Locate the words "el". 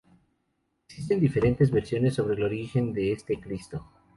2.33-2.41